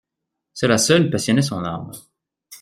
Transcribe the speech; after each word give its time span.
Cela 0.55 0.79
seul 0.79 1.11
passionnait 1.11 1.43
son 1.43 1.63
âme. 1.63 1.91